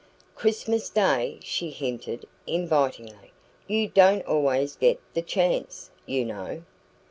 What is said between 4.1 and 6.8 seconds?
always get the chance, you know."